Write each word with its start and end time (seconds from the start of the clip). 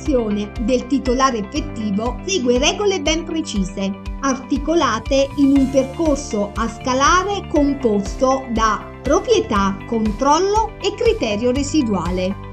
l'identificazione 0.00 0.50
del 0.60 0.86
titolare 0.86 1.38
effettivo 1.38 2.18
segue 2.24 2.58
regole 2.58 3.00
ben 3.00 3.24
precise, 3.24 3.92
articolate 4.20 5.28
in 5.36 5.56
un 5.58 5.70
percorso 5.70 6.50
a 6.54 6.68
scalare 6.68 7.46
composto 7.48 8.46
da 8.50 8.84
proprietà, 9.02 9.76
controllo 9.86 10.72
e 10.80 10.94
criterio 10.94 11.52
residuale. 11.52 12.48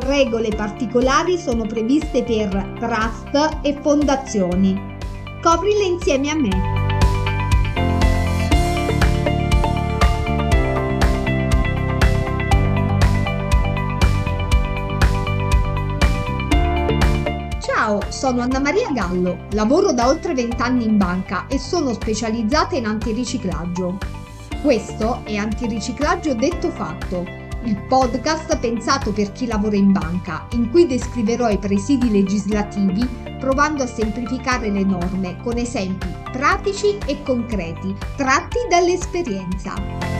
Regole 0.00 0.48
particolari 0.48 1.38
sono 1.38 1.64
previste 1.66 2.22
per 2.22 2.74
trust 2.78 3.58
e 3.62 3.78
fondazioni. 3.80 4.94
Coprile 5.42 5.84
insieme 5.84 6.30
a 6.30 6.34
me. 6.34 6.75
Ciao, 17.86 18.00
sono 18.08 18.40
Anna 18.40 18.58
Maria 18.58 18.90
Gallo, 18.90 19.46
lavoro 19.52 19.92
da 19.92 20.08
oltre 20.08 20.34
20 20.34 20.60
anni 20.60 20.84
in 20.86 20.96
banca 20.96 21.46
e 21.46 21.56
sono 21.56 21.92
specializzata 21.92 22.74
in 22.74 22.84
antiriciclaggio. 22.84 23.98
Questo 24.60 25.20
è 25.22 25.36
Antiriciclaggio 25.36 26.34
detto 26.34 26.68
fatto, 26.70 27.24
il 27.62 27.80
podcast 27.86 28.58
pensato 28.58 29.12
per 29.12 29.30
chi 29.30 29.46
lavora 29.46 29.76
in 29.76 29.92
banca, 29.92 30.48
in 30.54 30.68
cui 30.68 30.88
descriverò 30.88 31.48
i 31.48 31.58
presidi 31.58 32.10
legislativi 32.10 33.08
provando 33.38 33.84
a 33.84 33.86
semplificare 33.86 34.68
le 34.68 34.82
norme 34.82 35.36
con 35.44 35.56
esempi 35.56 36.12
pratici 36.32 36.98
e 37.06 37.22
concreti 37.22 37.94
tratti 38.16 38.58
dall'esperienza. 38.68 40.15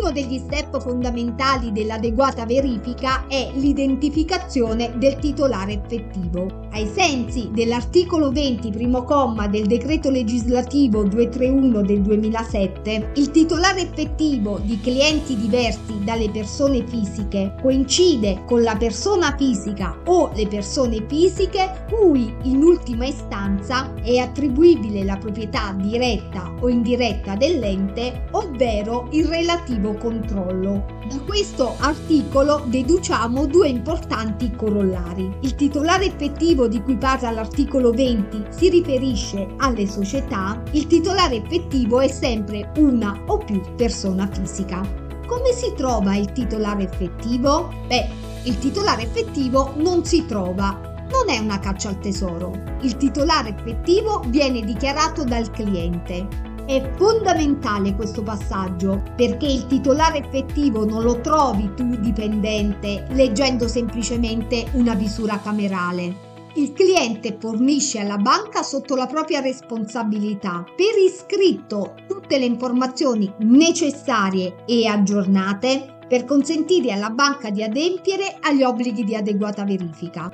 Uno 0.00 0.12
degli 0.12 0.38
step 0.38 0.80
fondamentali 0.80 1.72
dell'adeguata 1.72 2.46
verifica 2.46 3.26
è 3.28 3.50
l'identificazione 3.52 4.96
del 4.96 5.16
titolare 5.16 5.74
effettivo. 5.74 6.69
Ai 6.72 6.86
sensi 6.86 7.50
dell'articolo 7.52 8.30
20 8.30 8.70
primo 8.70 9.02
comma 9.02 9.48
del 9.48 9.66
decreto 9.66 10.08
legislativo 10.08 11.02
231 11.02 11.82
del 11.82 12.00
2007, 12.00 13.12
il 13.16 13.30
titolare 13.32 13.80
effettivo 13.80 14.60
di 14.62 14.78
clienti 14.80 15.36
diversi 15.36 15.98
dalle 16.04 16.30
persone 16.30 16.86
fisiche 16.86 17.56
coincide 17.60 18.44
con 18.46 18.62
la 18.62 18.76
persona 18.76 19.34
fisica 19.36 19.98
o 20.06 20.30
le 20.32 20.46
persone 20.46 21.04
fisiche 21.08 21.86
cui 21.90 22.32
in 22.42 22.62
ultima 22.62 23.06
istanza 23.06 23.92
è 24.02 24.18
attribuibile 24.18 25.02
la 25.02 25.16
proprietà 25.16 25.74
diretta 25.76 26.54
o 26.60 26.68
indiretta 26.68 27.34
dell'ente, 27.34 28.28
ovvero 28.30 29.08
il 29.10 29.26
relativo 29.26 29.94
controllo. 29.94 30.98
Da 31.10 31.18
questo 31.26 31.74
articolo 31.80 32.62
deduciamo 32.66 33.46
due 33.46 33.68
importanti 33.68 34.52
corollari. 34.54 35.38
Il 35.40 35.56
titolare 35.56 36.04
effettivo 36.04 36.59
di 36.66 36.82
cui 36.82 36.96
parla 36.96 37.30
l'articolo 37.30 37.92
20 37.92 38.46
si 38.50 38.68
riferisce 38.68 39.46
alle 39.58 39.86
società, 39.86 40.62
il 40.72 40.86
titolare 40.86 41.36
effettivo 41.36 42.00
è 42.00 42.08
sempre 42.08 42.72
una 42.76 43.22
o 43.26 43.38
più 43.38 43.60
persona 43.76 44.28
fisica. 44.30 44.80
Come 45.26 45.52
si 45.52 45.72
trova 45.76 46.16
il 46.16 46.32
titolare 46.32 46.84
effettivo? 46.84 47.72
Beh, 47.86 48.08
il 48.44 48.58
titolare 48.58 49.02
effettivo 49.02 49.74
non 49.76 50.04
si 50.04 50.26
trova, 50.26 50.80
non 51.10 51.28
è 51.28 51.38
una 51.38 51.58
caccia 51.58 51.90
al 51.90 51.98
tesoro. 51.98 52.52
Il 52.80 52.96
titolare 52.96 53.50
effettivo 53.50 54.22
viene 54.26 54.62
dichiarato 54.62 55.24
dal 55.24 55.50
cliente. 55.50 56.26
È 56.66 56.90
fondamentale 56.96 57.94
questo 57.94 58.22
passaggio 58.22 59.02
perché 59.16 59.46
il 59.46 59.66
titolare 59.66 60.18
effettivo 60.18 60.84
non 60.84 61.02
lo 61.02 61.20
trovi 61.20 61.72
tu 61.74 61.98
dipendente 61.98 63.06
leggendo 63.10 63.66
semplicemente 63.66 64.66
una 64.72 64.94
visura 64.94 65.40
camerale. 65.40 66.29
Il 66.54 66.72
cliente 66.72 67.36
fornisce 67.38 68.00
alla 68.00 68.16
banca 68.16 68.62
sotto 68.62 68.96
la 68.96 69.06
propria 69.06 69.40
responsabilità 69.40 70.64
per 70.74 70.98
iscritto 70.98 71.94
tutte 72.08 72.38
le 72.38 72.44
informazioni 72.44 73.32
necessarie 73.38 74.64
e 74.66 74.88
aggiornate 74.88 75.98
per 76.08 76.24
consentire 76.24 76.90
alla 76.90 77.10
banca 77.10 77.50
di 77.50 77.62
adempiere 77.62 78.36
agli 78.40 78.64
obblighi 78.64 79.04
di 79.04 79.14
adeguata 79.14 79.64
verifica. 79.64 80.28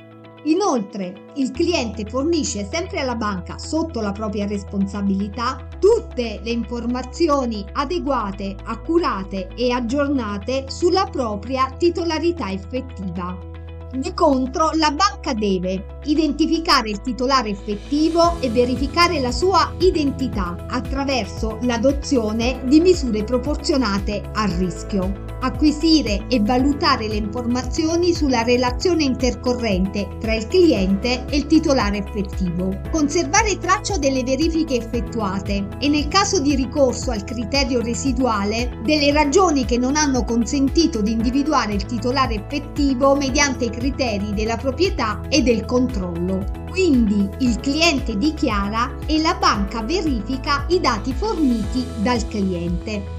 Inoltre, 0.45 1.33
il 1.35 1.51
cliente 1.51 2.07
fornisce 2.09 2.67
sempre 2.71 3.01
alla 3.01 3.17
banca 3.17 3.59
sotto 3.59 4.01
la 4.01 4.13
propria 4.13 4.47
responsabilità 4.47 5.69
tutte 5.79 6.41
le 6.43 6.51
informazioni 6.51 7.63
adeguate, 7.73 8.57
accurate 8.65 9.49
e 9.55 9.71
aggiornate 9.71 10.65
sulla 10.69 11.05
propria 11.11 11.71
titolarità 11.77 12.51
effettiva. 12.51 13.56
Di 13.97 14.13
contro, 14.13 14.71
la 14.75 14.91
banca 14.91 15.33
deve 15.33 16.01
identificare 16.05 16.91
il 16.91 17.01
titolare 17.01 17.49
effettivo 17.49 18.39
e 18.41 18.51
verificare 18.51 19.21
la 19.21 19.33
sua 19.33 19.73
identità 19.79 20.67
attraverso 20.69 21.59
l'adozione 21.63 22.61
di 22.67 22.81
misure 22.81 23.25
proporzionate 23.25 24.31
al 24.35 24.51
rischio 24.51 25.26
acquisire 25.47 26.27
e 26.29 26.41
valutare 26.41 27.09
le 27.09 27.17
informazioni 27.17 28.13
sulla 28.13 28.43
relazione 28.43 29.05
intercorrente 29.05 30.09
tra 30.21 30.35
il 30.35 30.47
cliente 30.47 31.25
e 31.29 31.37
il 31.37 31.47
titolare 31.47 31.99
effettivo, 31.99 32.79
conservare 32.91 33.59
traccia 33.59 33.97
delle 33.97 34.23
verifiche 34.23 34.77
effettuate 34.77 35.67
e 35.79 35.89
nel 35.89 36.09
caso 36.09 36.41
di 36.41 36.55
ricorso 36.55 37.11
al 37.11 37.25
criterio 37.25 37.81
residuale 37.81 38.79
delle 38.85 39.13
ragioni 39.13 39.65
che 39.65 39.79
non 39.79 39.97
hanno 39.97 40.25
consentito 40.25 41.01
di 41.01 41.13
individuare 41.13 41.75
il 41.75 41.87
titolare 41.87 42.35
effettivo 42.35 43.17
mediante 43.17 43.67
i 43.67 43.71
criteri 43.71 44.35
della 44.35 44.57
proprietà 44.57 45.21
e 45.29 45.43
del 45.43 45.65
controllo. 45.65 46.65
Quindi 46.69 47.29
il 47.39 47.59
cliente 47.61 48.19
dichiara 48.19 48.97
e 49.07 49.19
la 49.21 49.35
banca 49.35 49.83
verifica 49.83 50.67
i 50.69 50.79
dati 50.79 51.15
forniti 51.15 51.87
dal 52.03 52.27
cliente. 52.29 53.16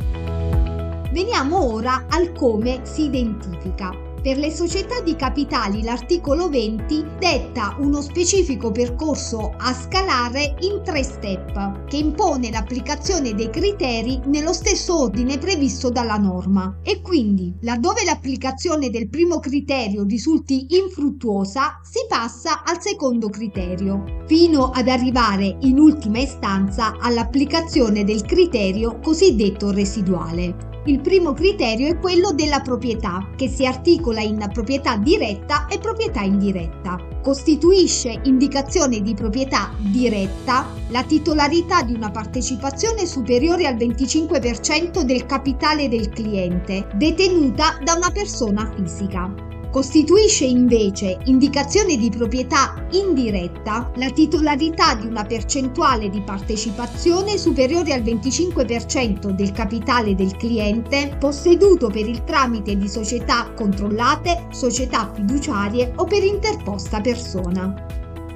Veniamo 1.11 1.73
ora 1.73 2.05
al 2.09 2.33
come 2.33 2.81
si 2.83 3.05
identifica. 3.05 3.91
Per 4.21 4.37
le 4.37 4.51
società 4.51 4.99
di 5.01 5.15
capitali 5.15 5.83
l'articolo 5.83 6.49
20 6.49 7.05
detta 7.17 7.77
uno 7.79 8.01
specifico 8.01 8.71
percorso 8.71 9.53
a 9.57 9.73
scalare 9.73 10.55
in 10.61 10.81
tre 10.83 11.03
step 11.03 11.85
che 11.85 11.95
impone 11.95 12.49
l'applicazione 12.49 13.33
dei 13.35 13.49
criteri 13.49 14.19
nello 14.25 14.51
stesso 14.51 14.99
ordine 15.03 15.37
previsto 15.37 15.89
dalla 15.89 16.17
norma 16.17 16.79
e 16.83 16.99
quindi 16.99 17.53
laddove 17.61 18.03
l'applicazione 18.03 18.89
del 18.89 19.07
primo 19.07 19.39
criterio 19.39 20.03
risulti 20.03 20.75
infruttuosa 20.75 21.79
si 21.83 21.99
passa 22.09 22.63
al 22.65 22.81
secondo 22.81 23.29
criterio 23.29 24.23
fino 24.25 24.71
ad 24.71 24.89
arrivare 24.89 25.55
in 25.61 25.79
ultima 25.79 26.19
istanza 26.19 26.97
all'applicazione 26.99 28.03
del 28.03 28.23
criterio 28.23 28.99
cosiddetto 28.99 29.71
residuale. 29.71 30.75
Il 30.87 31.01
primo 31.01 31.33
criterio 31.33 31.89
è 31.89 31.99
quello 31.99 32.31
della 32.31 32.61
proprietà, 32.61 33.31
che 33.35 33.49
si 33.49 33.65
articola 33.65 34.21
in 34.21 34.49
proprietà 34.53 34.95
diretta 34.95 35.67
e 35.67 35.79
proprietà 35.79 36.21
indiretta. 36.21 36.97
Costituisce 37.21 38.21
indicazione 38.23 39.01
di 39.01 39.13
proprietà 39.13 39.73
diretta 39.77 40.65
la 40.87 41.03
titolarità 41.03 41.81
di 41.81 41.93
una 41.93 42.09
partecipazione 42.09 43.05
superiore 43.05 43.67
al 43.67 43.75
25% 43.75 45.01
del 45.01 45.25
capitale 45.25 45.89
del 45.89 46.07
cliente, 46.07 46.87
detenuta 46.93 47.79
da 47.83 47.95
una 47.95 48.09
persona 48.09 48.71
fisica. 48.73 49.56
Costituisce 49.71 50.45
invece 50.45 51.19
indicazione 51.25 51.97
di 51.97 52.09
proprietà 52.09 52.87
indiretta 52.91 53.91
la 53.95 54.09
titolarità 54.09 54.95
di 54.95 55.05
una 55.05 55.25
percentuale 55.25 56.09
di 56.09 56.21
partecipazione 56.21 57.37
superiore 57.37 57.93
al 57.93 58.01
25% 58.01 59.29
del 59.31 59.51
capitale 59.51 60.15
del 60.15 60.35
cliente 60.37 61.15
posseduto 61.19 61.89
per 61.89 62.07
il 62.07 62.23
tramite 62.23 62.77
di 62.77 62.87
società 62.87 63.51
controllate, 63.53 64.47
società 64.51 65.11
fiduciarie 65.13 65.91
o 65.97 66.05
per 66.05 66.23
interposta 66.23 67.01
persona. 67.01 67.85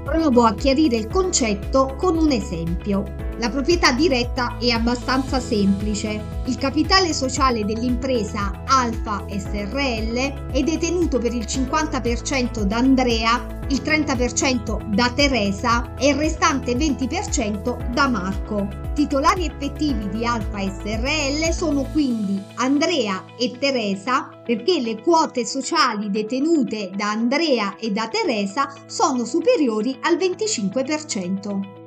Provo 0.04 0.44
a 0.44 0.54
chiarire 0.54 0.98
il 0.98 1.08
concetto 1.08 1.96
con 1.98 2.18
un 2.18 2.32
esempio. 2.32 3.31
La 3.42 3.50
proprietà 3.50 3.92
diretta 3.92 4.58
è 4.60 4.70
abbastanza 4.70 5.40
semplice. 5.40 6.44
Il 6.46 6.60
capitale 6.60 7.12
sociale 7.12 7.66
dell'impresa 7.66 8.62
Alfa 8.68 9.26
SRL 9.28 10.52
è 10.52 10.62
detenuto 10.62 11.18
per 11.18 11.34
il 11.34 11.46
50% 11.46 12.62
da 12.62 12.78
Andrea, 12.78 13.64
il 13.70 13.82
30% 13.82 14.94
da 14.94 15.12
Teresa 15.16 15.96
e 15.96 16.10
il 16.10 16.18
restante 16.18 16.74
20% 16.74 17.92
da 17.92 18.08
Marco. 18.08 18.68
Titolari 18.94 19.48
effettivi 19.48 20.08
di 20.10 20.24
Alfa 20.24 20.60
SRL 20.60 21.52
sono 21.52 21.82
quindi 21.92 22.40
Andrea 22.58 23.26
e 23.40 23.58
Teresa 23.58 24.30
perché 24.46 24.80
le 24.82 25.02
quote 25.02 25.48
sociali 25.48 26.12
detenute 26.12 26.92
da 26.96 27.10
Andrea 27.10 27.76
e 27.78 27.90
da 27.90 28.08
Teresa 28.08 28.72
sono 28.86 29.26
superiori 29.26 29.98
al 30.02 30.18
25%. 30.18 31.81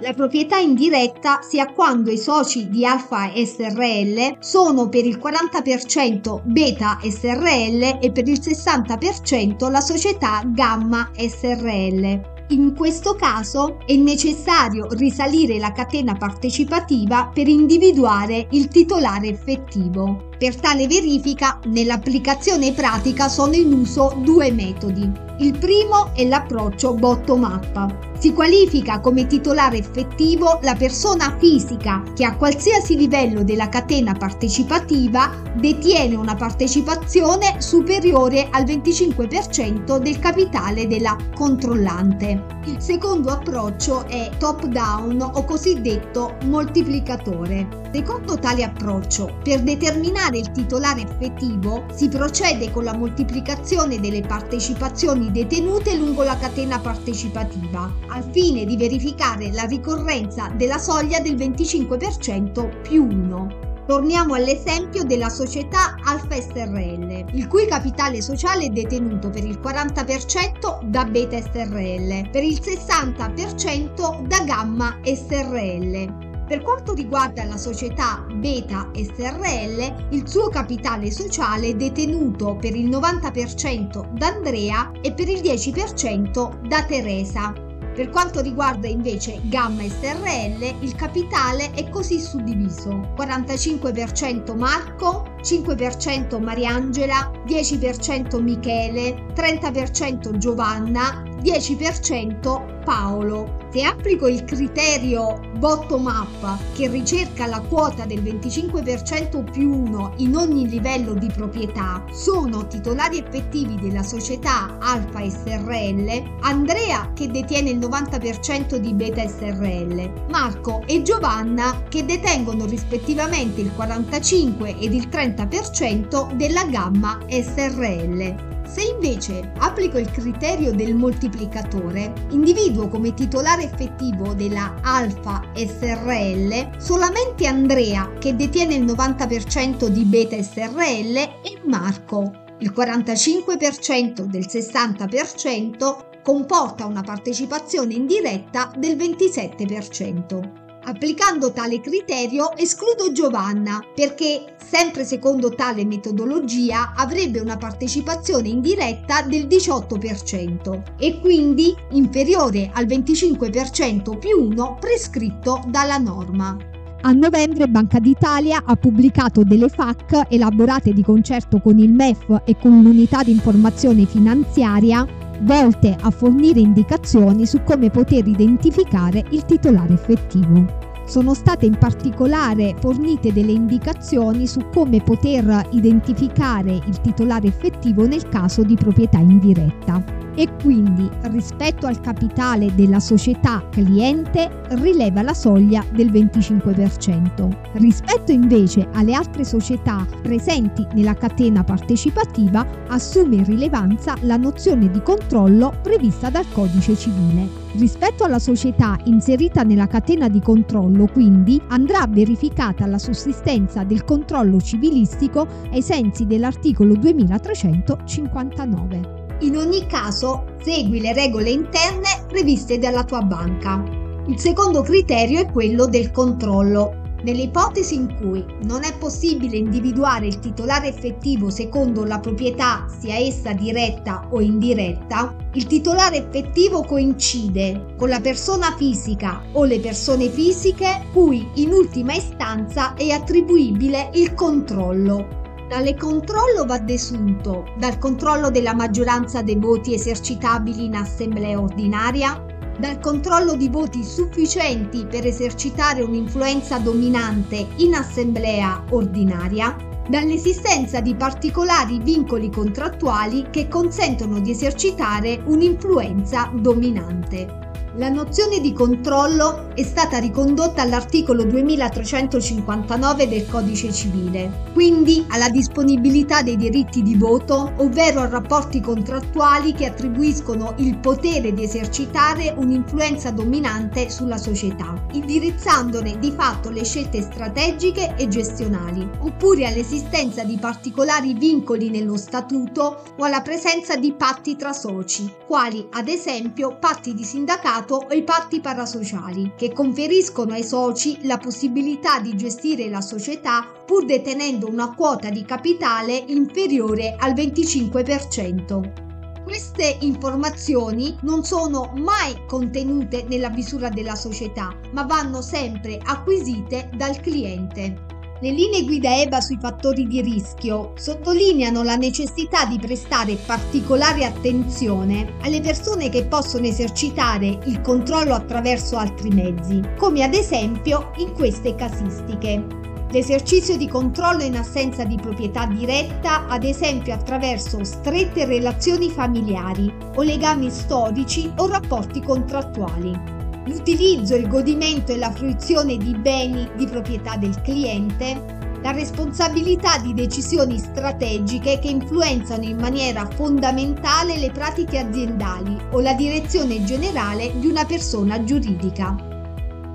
La 0.00 0.12
proprietà 0.12 0.58
indiretta 0.58 1.40
sia 1.42 1.72
quando 1.72 2.12
i 2.12 2.18
soci 2.18 2.68
di 2.68 2.86
Alfa 2.86 3.32
SRL 3.34 4.36
sono 4.38 4.88
per 4.88 5.04
il 5.04 5.18
40% 5.18 6.42
Beta 6.44 6.98
SRL 7.02 7.98
e 8.00 8.12
per 8.12 8.28
il 8.28 8.38
60% 8.38 9.68
la 9.68 9.80
società 9.80 10.42
Gamma 10.46 11.10
SRL. 11.16 12.36
In 12.50 12.74
questo 12.76 13.14
caso 13.14 13.80
è 13.86 13.96
necessario 13.96 14.86
risalire 14.90 15.58
la 15.58 15.72
catena 15.72 16.14
partecipativa 16.14 17.30
per 17.34 17.48
individuare 17.48 18.46
il 18.52 18.68
titolare 18.68 19.26
effettivo. 19.26 20.27
Per 20.38 20.54
tale 20.54 20.86
verifica, 20.86 21.58
nell'applicazione 21.64 22.72
pratica 22.72 23.28
sono 23.28 23.54
in 23.54 23.72
uso 23.72 24.16
due 24.22 24.52
metodi. 24.52 25.26
Il 25.40 25.58
primo 25.58 26.14
è 26.14 26.24
l'approccio 26.26 26.94
bottom-up. 26.94 28.06
Si 28.18 28.32
qualifica 28.32 28.98
come 28.98 29.26
titolare 29.26 29.78
effettivo 29.78 30.58
la 30.62 30.74
persona 30.74 31.36
fisica 31.38 32.02
che 32.14 32.24
a 32.24 32.36
qualsiasi 32.36 32.96
livello 32.96 33.44
della 33.44 33.68
catena 33.68 34.12
partecipativa 34.14 35.30
detiene 35.54 36.16
una 36.16 36.34
partecipazione 36.34 37.60
superiore 37.60 38.48
al 38.50 38.64
25% 38.64 39.98
del 39.98 40.18
capitale 40.18 40.88
della 40.88 41.16
controllante. 41.34 42.56
Il 42.64 42.82
secondo 42.82 43.30
approccio 43.30 44.06
è 44.06 44.30
top-down 44.38 45.20
o 45.20 45.44
cosiddetto 45.44 46.36
moltiplicatore. 46.44 47.86
Secondo 47.92 48.36
tale 48.38 48.64
approccio, 48.64 49.38
per 49.42 49.62
determinare 49.62 50.27
il 50.36 50.50
titolare 50.52 51.02
effettivo 51.02 51.86
si 51.92 52.08
procede 52.08 52.70
con 52.70 52.84
la 52.84 52.96
moltiplicazione 52.96 53.98
delle 53.98 54.20
partecipazioni 54.20 55.30
detenute 55.30 55.96
lungo 55.96 56.22
la 56.22 56.36
catena 56.36 56.78
partecipativa, 56.78 57.90
al 58.08 58.28
fine 58.30 58.64
di 58.64 58.76
verificare 58.76 59.50
la 59.52 59.64
ricorrenza 59.64 60.50
della 60.54 60.78
soglia 60.78 61.20
del 61.20 61.36
25% 61.36 62.82
più 62.82 63.06
1. 63.06 63.66
Torniamo 63.86 64.34
all'esempio 64.34 65.02
della 65.04 65.30
società 65.30 65.96
Alfa 66.04 66.34
SRL, 66.38 67.24
il 67.32 67.48
cui 67.48 67.66
capitale 67.66 68.20
sociale 68.20 68.66
è 68.66 68.68
detenuto 68.68 69.30
per 69.30 69.44
il 69.44 69.58
40% 69.58 70.84
da 70.84 71.06
Beta 71.06 71.40
SRL, 71.40 72.28
per 72.30 72.44
il 72.44 72.60
60% 72.60 74.26
da 74.26 74.40
Gamma 74.44 74.98
SRL. 75.02 76.27
Per 76.48 76.62
quanto 76.62 76.94
riguarda 76.94 77.44
la 77.44 77.58
società 77.58 78.24
Beta 78.26 78.88
SRL, 78.94 80.06
il 80.12 80.26
suo 80.26 80.48
capitale 80.48 81.10
sociale 81.10 81.68
è 81.68 81.74
detenuto 81.74 82.56
per 82.56 82.74
il 82.74 82.88
90% 82.88 84.12
da 84.14 84.28
Andrea 84.28 84.90
e 85.02 85.12
per 85.12 85.28
il 85.28 85.42
10% 85.42 86.66
da 86.66 86.84
Teresa. 86.84 87.52
Per 87.94 88.08
quanto 88.08 88.40
riguarda 88.40 88.88
invece 88.88 89.42
Gamma 89.42 89.82
SRL, 89.82 90.76
il 90.80 90.94
capitale 90.94 91.70
è 91.72 91.90
così 91.90 92.18
suddiviso: 92.18 93.12
45% 93.14 94.56
Marco, 94.56 95.34
5% 95.42 96.42
Mariangela, 96.42 97.30
10% 97.46 98.40
Michele, 98.40 99.26
30% 99.34 100.38
Giovanna, 100.38 101.22
10% 101.42 102.84
Paolo. 102.84 103.57
Se 103.70 103.82
applico 103.82 104.26
il 104.28 104.44
criterio 104.44 105.40
bottom 105.58 106.06
up 106.06 106.58
che 106.74 106.88
ricerca 106.88 107.46
la 107.46 107.60
quota 107.60 108.06
del 108.06 108.22
25% 108.22 109.50
più 109.50 109.70
1 109.70 110.14
in 110.18 110.36
ogni 110.36 110.66
livello 110.66 111.12
di 111.12 111.30
proprietà, 111.30 112.02
sono 112.10 112.66
titolari 112.66 113.18
effettivi 113.18 113.74
della 113.74 114.02
società 114.02 114.78
Alfa 114.80 115.28
SRL, 115.28 116.38
Andrea 116.40 117.12
che 117.12 117.30
detiene 117.30 117.68
il 117.68 117.78
90% 117.78 118.76
di 118.76 118.94
Beta 118.94 119.28
SRL, 119.28 120.28
Marco 120.30 120.82
e 120.86 121.02
Giovanna 121.02 121.82
che 121.90 122.06
detengono 122.06 122.64
rispettivamente 122.64 123.60
il 123.60 123.72
45 123.74 124.78
ed 124.78 124.94
il 124.94 125.08
30% 125.08 126.32
della 126.36 126.64
gamma 126.64 127.18
SRL. 127.28 128.56
Se 128.70 128.82
invece 128.82 129.52
applico 129.56 129.96
il 129.96 130.10
criterio 130.10 130.74
del 130.74 130.94
moltiplicatore, 130.94 132.12
individuo 132.30 132.88
come 132.88 133.14
titolare 133.14 133.64
effettivo 133.64 134.34
della 134.34 134.76
Alfa 134.82 135.42
SRL 135.54 136.78
solamente 136.78 137.46
Andrea 137.46 138.12
che 138.18 138.36
detiene 138.36 138.74
il 138.74 138.84
90% 138.84 139.86
di 139.86 140.04
Beta 140.04 140.40
SRL 140.40 141.16
e 141.16 141.60
Marco. 141.64 142.30
Il 142.58 142.72
45% 142.76 144.24
del 144.24 144.46
60% 144.46 146.20
comporta 146.22 146.84
una 146.84 147.02
partecipazione 147.02 147.94
indiretta 147.94 148.70
del 148.76 148.96
27%. 148.96 150.67
Applicando 150.88 151.52
tale 151.52 151.82
criterio 151.82 152.56
escludo 152.56 153.12
Giovanna 153.12 153.84
perché, 153.94 154.54
sempre 154.56 155.04
secondo 155.04 155.50
tale 155.50 155.84
metodologia, 155.84 156.94
avrebbe 156.96 157.40
una 157.40 157.58
partecipazione 157.58 158.48
indiretta 158.48 159.20
del 159.20 159.46
18% 159.46 160.94
e 160.98 161.20
quindi 161.20 161.76
inferiore 161.90 162.70
al 162.72 162.86
25% 162.86 164.16
più 164.16 164.42
1 164.42 164.78
prescritto 164.80 165.62
dalla 165.66 165.98
norma. 165.98 166.56
A 167.02 167.12
novembre 167.12 167.68
Banca 167.68 168.00
d'Italia 168.00 168.62
ha 168.64 168.74
pubblicato 168.74 169.44
delle 169.44 169.68
FAC 169.68 170.26
elaborate 170.28 170.92
di 170.92 171.02
concerto 171.04 171.60
con 171.60 171.78
il 171.78 171.92
MEF 171.92 172.42
e 172.44 172.56
con 172.56 172.82
l'unità 172.82 173.22
di 173.22 173.30
informazione 173.30 174.04
finanziaria 174.04 175.06
volte 175.42 175.96
a 176.00 176.10
fornire 176.10 176.58
indicazioni 176.58 177.46
su 177.46 177.62
come 177.62 177.90
poter 177.90 178.26
identificare 178.26 179.24
il 179.30 179.44
titolare 179.44 179.94
effettivo. 179.94 180.66
Sono 181.06 181.34
state 181.34 181.66
in 181.66 181.78
particolare 181.78 182.74
fornite 182.80 183.32
delle 183.32 183.52
indicazioni 183.52 184.48
su 184.48 184.68
come 184.72 185.00
poter 185.00 185.68
identificare 185.70 186.80
il 186.84 187.00
titolare 187.00 187.46
effettivo 187.46 188.08
nel 188.08 188.28
caso 188.28 188.64
di 188.64 188.74
proprietà 188.74 189.18
indiretta 189.18 190.27
e 190.38 190.48
quindi 190.62 191.10
rispetto 191.22 191.88
al 191.88 192.00
capitale 192.00 192.72
della 192.76 193.00
società 193.00 193.66
cliente 193.70 194.48
rileva 194.68 195.22
la 195.22 195.34
soglia 195.34 195.84
del 195.90 196.12
25%. 196.12 197.72
Rispetto 197.72 198.30
invece 198.30 198.86
alle 198.92 199.14
altre 199.14 199.42
società 199.42 200.06
presenti 200.22 200.86
nella 200.92 201.14
catena 201.14 201.64
partecipativa 201.64 202.64
assume 202.86 203.42
rilevanza 203.42 204.14
la 204.20 204.36
nozione 204.36 204.88
di 204.88 205.02
controllo 205.02 205.74
prevista 205.82 206.30
dal 206.30 206.46
codice 206.52 206.94
civile. 206.94 207.48
Rispetto 207.72 208.22
alla 208.22 208.38
società 208.38 208.96
inserita 209.06 209.64
nella 209.64 209.88
catena 209.88 210.28
di 210.28 210.40
controllo, 210.40 211.06
quindi, 211.06 211.60
andrà 211.66 212.06
verificata 212.08 212.86
la 212.86 212.98
sussistenza 212.98 213.82
del 213.82 214.04
controllo 214.04 214.60
civilistico 214.60 215.48
ai 215.72 215.82
sensi 215.82 216.26
dell'articolo 216.26 216.94
2359. 216.94 219.26
In 219.40 219.56
ogni 219.56 219.86
caso, 219.86 220.46
segui 220.62 221.00
le 221.00 221.12
regole 221.12 221.50
interne 221.50 222.24
previste 222.26 222.76
dalla 222.78 223.04
tua 223.04 223.22
banca. 223.22 223.84
Il 224.26 224.36
secondo 224.38 224.82
criterio 224.82 225.40
è 225.40 225.50
quello 225.50 225.86
del 225.86 226.10
controllo. 226.10 227.06
Nelle 227.22 227.42
ipotesi 227.42 227.94
in 227.94 228.16
cui 228.20 228.44
non 228.64 228.82
è 228.82 228.96
possibile 228.98 229.56
individuare 229.56 230.26
il 230.26 230.40
titolare 230.40 230.88
effettivo 230.88 231.50
secondo 231.50 232.04
la 232.04 232.18
proprietà, 232.18 232.86
sia 232.98 233.16
essa 233.16 233.52
diretta 233.52 234.26
o 234.30 234.40
indiretta, 234.40 235.34
il 235.54 235.66
titolare 235.66 236.16
effettivo 236.16 236.82
coincide 236.82 237.94
con 237.96 238.08
la 238.08 238.20
persona 238.20 238.74
fisica 238.76 239.42
o 239.52 239.64
le 239.64 239.78
persone 239.78 240.28
fisiche 240.28 241.06
cui 241.12 241.46
in 241.54 241.72
ultima 241.72 242.14
istanza 242.14 242.94
è 242.94 243.10
attribuibile 243.10 244.10
il 244.14 244.34
controllo. 244.34 245.38
Tale 245.68 245.94
controllo 245.96 246.64
va 246.64 246.78
desunto 246.78 247.74
dal 247.76 247.98
controllo 247.98 248.50
della 248.50 248.72
maggioranza 248.72 249.42
dei 249.42 249.56
voti 249.56 249.92
esercitabili 249.92 250.86
in 250.86 250.94
assemblea 250.94 251.60
ordinaria, 251.60 252.42
dal 252.78 252.98
controllo 253.00 253.54
di 253.54 253.68
voti 253.68 254.02
sufficienti 254.02 255.04
per 255.04 255.26
esercitare 255.26 256.00
un'influenza 256.00 256.78
dominante 256.78 257.68
in 257.76 257.92
assemblea 257.92 258.82
ordinaria, 258.92 259.76
dall'esistenza 260.08 261.00
di 261.00 261.14
particolari 261.14 261.98
vincoli 261.98 262.50
contrattuali 262.50 263.48
che 263.50 263.68
consentono 263.68 264.40
di 264.40 264.52
esercitare 264.52 265.42
un'influenza 265.44 266.50
dominante. 266.54 267.67
La 267.98 268.10
nozione 268.10 268.60
di 268.60 268.72
controllo 268.72 269.74
è 269.74 269.82
stata 269.82 270.18
ricondotta 270.18 270.82
all'articolo 270.82 271.42
2359 271.42 273.26
del 273.26 273.48
Codice 273.48 273.92
civile, 273.92 274.66
quindi 274.72 275.24
alla 275.30 275.48
disponibilità 275.48 276.42
dei 276.42 276.56
diritti 276.56 277.02
di 277.02 277.16
voto, 277.16 277.72
ovvero 277.78 278.20
a 278.20 278.28
rapporti 278.28 278.80
contrattuali 278.80 279.72
che 279.72 279.86
attribuiscono 279.86 280.74
il 280.76 280.96
potere 280.98 281.52
di 281.52 281.64
esercitare 281.64 282.54
un'influenza 282.56 283.32
dominante 283.32 284.10
sulla 284.10 284.38
società, 284.38 284.94
indirizzandone 285.10 286.20
di 286.20 286.30
fatto 286.30 286.70
le 286.70 286.84
scelte 286.84 287.20
strategiche 287.20 288.14
e 288.16 288.28
gestionali, 288.28 289.10
oppure 289.18 289.66
all'esistenza 289.66 290.44
di 290.44 290.56
particolari 290.56 291.34
vincoli 291.34 291.90
nello 291.90 292.16
statuto 292.16 293.02
o 293.16 293.24
alla 293.24 293.42
presenza 293.42 293.96
di 293.96 294.12
patti 294.12 294.54
tra 294.54 294.72
soci, 294.72 295.28
quali 295.44 295.84
ad 295.90 296.06
esempio 296.06 296.76
patti 296.78 297.12
di 297.12 297.24
sindacato 297.24 297.86
associato 297.88 298.06
o 298.08 298.12
i 298.12 298.22
patti 298.22 298.60
parasociali, 298.60 299.52
che 299.56 299.72
conferiscono 299.72 300.52
ai 300.52 300.64
soci 300.64 301.18
la 301.22 301.38
possibilità 301.38 302.20
di 302.20 302.36
gestire 302.36 302.90
la 302.90 303.00
società 303.00 303.66
pur 303.86 304.04
detenendo 304.04 304.68
una 304.68 304.94
quota 304.94 305.30
di 305.30 305.44
capitale 305.44 306.24
inferiore 306.26 307.16
al 307.18 307.32
25%. 307.32 309.06
Queste 309.42 309.96
informazioni 310.00 311.16
non 311.22 311.42
sono 311.42 311.92
mai 311.96 312.44
contenute 312.46 313.24
nella 313.26 313.48
misura 313.48 313.88
della 313.88 314.14
società, 314.14 314.76
ma 314.92 315.04
vanno 315.04 315.40
sempre 315.40 315.98
acquisite 316.04 316.90
dal 316.94 317.18
cliente. 317.20 318.17
Le 318.40 318.52
linee 318.52 318.84
guida 318.84 319.20
EBA 319.20 319.40
sui 319.40 319.58
fattori 319.60 320.06
di 320.06 320.20
rischio 320.20 320.92
sottolineano 320.94 321.82
la 321.82 321.96
necessità 321.96 322.66
di 322.66 322.78
prestare 322.78 323.34
particolare 323.34 324.24
attenzione 324.24 325.34
alle 325.42 325.60
persone 325.60 326.08
che 326.08 326.24
possono 326.24 326.64
esercitare 326.64 327.58
il 327.64 327.80
controllo 327.80 328.34
attraverso 328.34 328.96
altri 328.96 329.30
mezzi, 329.30 329.82
come 329.96 330.22
ad 330.22 330.34
esempio 330.34 331.10
in 331.16 331.32
queste 331.32 331.74
casistiche. 331.74 332.64
L'esercizio 333.10 333.76
di 333.76 333.88
controllo 333.88 334.44
in 334.44 334.56
assenza 334.56 335.02
di 335.02 335.16
proprietà 335.16 335.66
diretta, 335.66 336.46
ad 336.46 336.62
esempio 336.62 337.14
attraverso 337.14 337.82
strette 337.82 338.44
relazioni 338.44 339.10
familiari 339.10 339.92
o 340.14 340.22
legami 340.22 340.70
storici 340.70 341.52
o 341.56 341.66
rapporti 341.66 342.22
contrattuali 342.22 343.37
l'utilizzo, 343.68 344.34
il 344.34 344.48
godimento 344.48 345.12
e 345.12 345.18
la 345.18 345.30
fruizione 345.30 345.96
di 345.96 346.16
beni 346.16 346.68
di 346.76 346.86
proprietà 346.86 347.36
del 347.36 347.60
cliente, 347.60 348.56
la 348.82 348.92
responsabilità 348.92 349.98
di 349.98 350.14
decisioni 350.14 350.78
strategiche 350.78 351.78
che 351.78 351.88
influenzano 351.88 352.64
in 352.64 352.78
maniera 352.78 353.26
fondamentale 353.26 354.38
le 354.38 354.50
pratiche 354.50 354.98
aziendali 354.98 355.76
o 355.90 356.00
la 356.00 356.14
direzione 356.14 356.82
generale 356.84 357.52
di 357.58 357.66
una 357.66 357.84
persona 357.84 358.42
giuridica. 358.42 359.27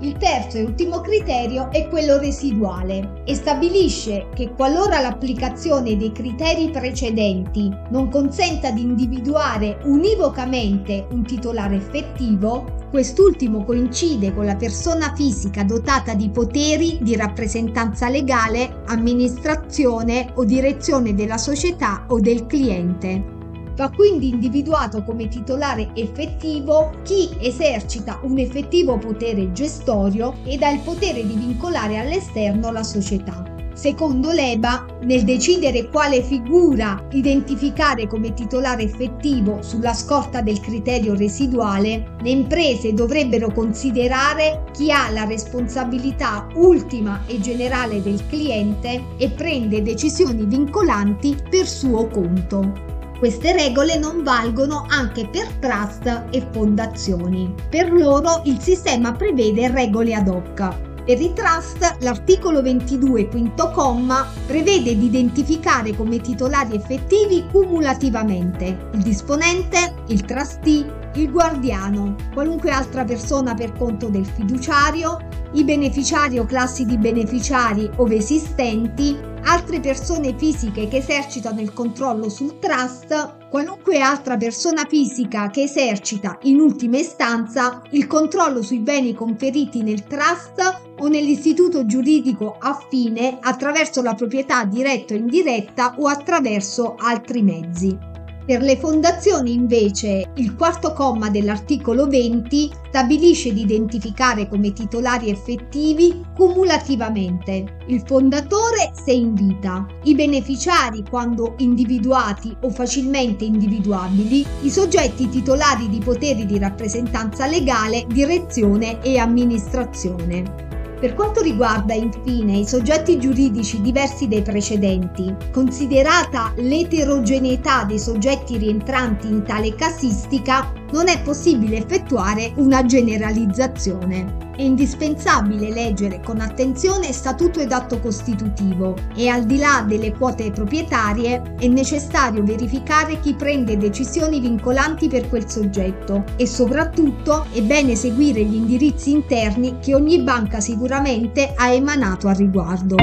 Il 0.04 0.18
terzo 0.18 0.58
e 0.58 0.62
ultimo 0.64 1.00
criterio 1.00 1.70
è 1.70 1.88
quello 1.88 2.18
residuale 2.18 3.22
e 3.24 3.34
stabilisce 3.34 4.26
che 4.34 4.52
qualora 4.52 5.00
l'applicazione 5.00 5.96
dei 5.96 6.12
criteri 6.12 6.68
precedenti 6.68 7.74
non 7.88 8.10
consenta 8.10 8.70
di 8.70 8.82
individuare 8.82 9.78
univocamente 9.84 11.06
un 11.10 11.24
titolare 11.24 11.76
effettivo, 11.76 12.86
quest'ultimo 12.90 13.64
coincide 13.64 14.34
con 14.34 14.44
la 14.44 14.56
persona 14.56 15.14
fisica 15.14 15.64
dotata 15.64 16.12
di 16.12 16.28
poteri 16.28 16.98
di 17.00 17.16
rappresentanza 17.16 18.10
legale, 18.10 18.82
amministrazione 18.88 20.32
o 20.34 20.44
direzione 20.44 21.14
della 21.14 21.38
società 21.38 22.04
o 22.08 22.20
del 22.20 22.44
cliente 22.44 23.33
Va 23.76 23.90
quindi 23.90 24.28
individuato 24.28 25.02
come 25.02 25.26
titolare 25.26 25.90
effettivo 25.94 26.92
chi 27.02 27.28
esercita 27.40 28.20
un 28.22 28.38
effettivo 28.38 28.98
potere 28.98 29.50
gestorio 29.50 30.34
ed 30.44 30.62
ha 30.62 30.70
il 30.70 30.80
potere 30.80 31.26
di 31.26 31.34
vincolare 31.34 31.98
all'esterno 31.98 32.70
la 32.70 32.84
società. 32.84 33.42
Secondo 33.74 34.30
l'EBA, 34.30 34.86
nel 35.02 35.24
decidere 35.24 35.88
quale 35.88 36.22
figura 36.22 37.04
identificare 37.10 38.06
come 38.06 38.32
titolare 38.32 38.84
effettivo 38.84 39.62
sulla 39.62 39.92
scorta 39.92 40.40
del 40.40 40.60
criterio 40.60 41.16
residuale, 41.16 42.14
le 42.22 42.30
imprese 42.30 42.94
dovrebbero 42.94 43.50
considerare 43.50 44.66
chi 44.72 44.92
ha 44.92 45.10
la 45.10 45.24
responsabilità 45.24 46.46
ultima 46.54 47.22
e 47.26 47.40
generale 47.40 48.00
del 48.00 48.24
cliente 48.28 49.02
e 49.16 49.28
prende 49.30 49.82
decisioni 49.82 50.44
vincolanti 50.44 51.36
per 51.50 51.66
suo 51.66 52.06
conto. 52.06 52.93
Queste 53.18 53.52
regole 53.52 53.96
non 53.96 54.22
valgono 54.22 54.86
anche 54.88 55.28
per 55.28 55.46
trust 55.60 56.26
e 56.30 56.46
fondazioni. 56.50 57.54
Per 57.70 57.92
loro 57.92 58.42
il 58.44 58.58
sistema 58.60 59.12
prevede 59.12 59.70
regole 59.70 60.14
ad 60.14 60.28
hoc. 60.28 60.92
Per 61.04 61.20
i 61.20 61.32
trust, 61.34 61.98
l'articolo 62.00 62.62
22, 62.62 63.28
quinto 63.28 63.70
comma, 63.70 64.26
prevede 64.46 64.96
di 64.96 65.04
identificare 65.04 65.94
come 65.94 66.20
titolari 66.20 66.74
effettivi 66.74 67.46
cumulativamente 67.50 68.88
il 68.94 69.02
disponente, 69.02 69.94
il 70.08 70.24
trustee, 70.24 71.10
il 71.16 71.30
guardiano, 71.30 72.16
qualunque 72.32 72.70
altra 72.70 73.04
persona 73.04 73.54
per 73.54 73.72
conto 73.74 74.08
del 74.08 74.24
fiduciario, 74.24 75.18
i 75.52 75.62
beneficiari 75.62 76.38
o 76.38 76.46
classi 76.46 76.86
di 76.86 76.96
beneficiari 76.96 77.88
ove 77.96 78.16
esistenti, 78.16 79.32
altre 79.44 79.80
persone 79.80 80.34
fisiche 80.36 80.88
che 80.88 80.98
esercitano 80.98 81.60
il 81.60 81.72
controllo 81.72 82.28
sul 82.28 82.58
trust, 82.58 83.48
qualunque 83.48 84.00
altra 84.00 84.36
persona 84.36 84.84
fisica 84.84 85.48
che 85.48 85.62
esercita 85.62 86.38
in 86.42 86.60
ultima 86.60 86.98
istanza 86.98 87.82
il 87.90 88.06
controllo 88.06 88.62
sui 88.62 88.78
beni 88.78 89.14
conferiti 89.14 89.82
nel 89.82 90.04
trust 90.04 90.82
o 90.98 91.08
nell'istituto 91.08 91.86
giuridico 91.86 92.56
affine 92.58 93.38
attraverso 93.40 94.02
la 94.02 94.14
proprietà 94.14 94.64
diretta 94.64 95.14
o 95.14 95.16
indiretta 95.16 95.94
o 95.98 96.06
attraverso 96.06 96.94
altri 96.98 97.42
mezzi. 97.42 98.13
Per 98.46 98.60
le 98.60 98.76
fondazioni 98.76 99.54
invece 99.54 100.30
il 100.34 100.54
quarto 100.54 100.92
comma 100.92 101.30
dell'articolo 101.30 102.06
20 102.06 102.70
stabilisce 102.88 103.54
di 103.54 103.62
identificare 103.62 104.50
come 104.50 104.74
titolari 104.74 105.30
effettivi 105.30 106.22
cumulativamente 106.36 107.78
il 107.86 108.02
fondatore 108.04 108.92
se 108.92 109.12
in 109.12 109.32
vita, 109.32 109.86
i 110.02 110.14
beneficiari 110.14 111.02
quando 111.08 111.54
individuati 111.58 112.54
o 112.60 112.68
facilmente 112.68 113.46
individuabili, 113.46 114.44
i 114.60 114.70
soggetti 114.70 115.30
titolari 115.30 115.88
di 115.88 116.00
poteri 116.00 116.44
di 116.44 116.58
rappresentanza 116.58 117.46
legale, 117.46 118.04
direzione 118.08 119.02
e 119.02 119.16
amministrazione. 119.16 120.73
Per 121.04 121.12
quanto 121.12 121.42
riguarda 121.42 121.92
infine 121.92 122.56
i 122.56 122.66
soggetti 122.66 123.18
giuridici 123.18 123.82
diversi 123.82 124.26
dai 124.26 124.40
precedenti, 124.40 125.36
considerata 125.52 126.54
l'eterogeneità 126.56 127.84
dei 127.84 127.98
soggetti 127.98 128.56
rientranti 128.56 129.26
in 129.26 129.42
tale 129.42 129.74
casistica, 129.74 130.72
non 130.94 131.08
è 131.08 131.20
possibile 131.22 131.78
effettuare 131.78 132.52
una 132.54 132.84
generalizzazione. 132.84 134.52
È 134.56 134.62
indispensabile 134.62 135.72
leggere 135.72 136.20
con 136.24 136.38
attenzione 136.38 137.12
statuto 137.12 137.58
ed 137.58 137.72
atto 137.72 137.98
costitutivo 137.98 138.94
e 139.16 139.26
al 139.26 139.42
di 139.42 139.58
là 139.58 139.84
delle 139.84 140.12
quote 140.12 140.52
proprietarie 140.52 141.56
è 141.58 141.66
necessario 141.66 142.44
verificare 142.44 143.18
chi 143.18 143.34
prende 143.34 143.76
decisioni 143.76 144.38
vincolanti 144.38 145.08
per 145.08 145.28
quel 145.28 145.50
soggetto 145.50 146.22
e 146.36 146.46
soprattutto 146.46 147.46
è 147.52 147.60
bene 147.60 147.96
seguire 147.96 148.44
gli 148.44 148.54
indirizzi 148.54 149.10
interni 149.10 149.78
che 149.80 149.96
ogni 149.96 150.22
banca 150.22 150.60
sicuramente 150.60 151.54
ha 151.56 151.72
emanato 151.72 152.28
al 152.28 152.36
riguardo. 152.36 152.94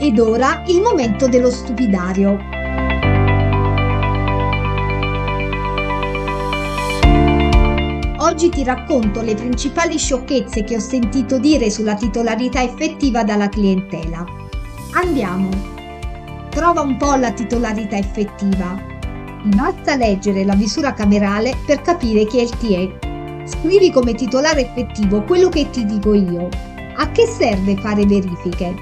Ed 0.00 0.18
ora 0.18 0.64
il 0.66 0.80
momento 0.80 1.28
dello 1.28 1.50
stupidario. 1.50 2.57
Oggi 8.38 8.50
ti 8.50 8.62
racconto 8.62 9.20
le 9.20 9.34
principali 9.34 9.98
sciocchezze 9.98 10.62
che 10.62 10.76
ho 10.76 10.78
sentito 10.78 11.40
dire 11.40 11.70
sulla 11.70 11.96
titolarità 11.96 12.62
effettiva 12.62 13.24
dalla 13.24 13.48
clientela. 13.48 14.24
Andiamo! 14.92 15.48
Trova 16.48 16.82
un 16.82 16.96
po' 16.98 17.16
la 17.16 17.32
titolarità 17.32 17.96
effettiva. 17.96 18.80
Basta 19.42 19.96
leggere 19.96 20.44
la 20.44 20.54
visura 20.54 20.94
camerale 20.94 21.56
per 21.66 21.82
capire 21.82 22.26
chi 22.26 22.38
è 22.38 22.42
il 22.42 22.56
TE. 22.58 23.44
Scrivi 23.44 23.90
come 23.90 24.14
titolare 24.14 24.68
effettivo 24.68 25.24
quello 25.24 25.48
che 25.48 25.68
ti 25.70 25.84
dico 25.84 26.14
io. 26.14 26.48
A 26.94 27.10
che 27.10 27.26
serve 27.26 27.74
fare 27.78 28.06
verifiche? 28.06 28.72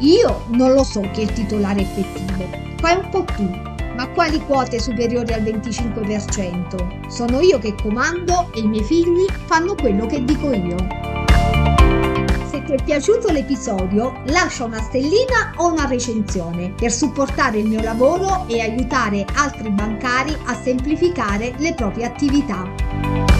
Io 0.00 0.42
non 0.48 0.72
lo 0.72 0.82
so 0.82 1.02
chi 1.12 1.20
è 1.20 1.22
il 1.22 1.32
titolare 1.32 1.82
effettivo. 1.82 2.48
Fai 2.78 2.96
un 2.96 3.08
po' 3.10 3.24
tu 3.36 3.73
ma 3.94 4.08
quali 4.08 4.40
quote 4.40 4.78
superiori 4.80 5.32
al 5.32 5.42
25%? 5.42 7.08
Sono 7.08 7.40
io 7.40 7.58
che 7.58 7.74
comando 7.80 8.50
e 8.54 8.60
i 8.60 8.66
miei 8.66 8.84
figli 8.84 9.26
fanno 9.46 9.74
quello 9.74 10.06
che 10.06 10.24
dico 10.24 10.52
io. 10.52 10.76
Se 12.50 12.62
ti 12.62 12.72
è 12.72 12.82
piaciuto 12.82 13.30
l'episodio, 13.30 14.22
lascia 14.26 14.64
una 14.64 14.80
stellina 14.80 15.54
o 15.56 15.72
una 15.72 15.86
recensione 15.86 16.70
per 16.70 16.92
supportare 16.92 17.58
il 17.58 17.66
mio 17.66 17.80
lavoro 17.80 18.46
e 18.46 18.60
aiutare 18.60 19.24
altri 19.34 19.70
bancari 19.70 20.36
a 20.44 20.54
semplificare 20.54 21.54
le 21.58 21.74
proprie 21.74 22.06
attività. 22.06 23.33